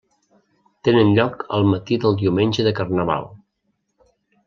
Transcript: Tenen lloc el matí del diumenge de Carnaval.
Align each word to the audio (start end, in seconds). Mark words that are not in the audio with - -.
Tenen 0.87 1.11
lloc 1.19 1.45
el 1.59 1.69
matí 1.73 2.01
del 2.07 2.19
diumenge 2.25 2.69
de 2.71 2.75
Carnaval. 2.83 3.33